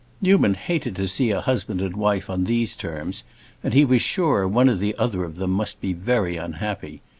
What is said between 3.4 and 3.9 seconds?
and he